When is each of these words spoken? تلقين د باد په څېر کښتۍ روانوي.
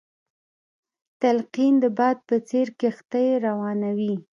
تلقين 1.21 1.73
د 1.83 1.85
باد 1.97 2.17
په 2.27 2.35
څېر 2.49 2.67
کښتۍ 2.79 3.27
روانوي. 3.45 4.15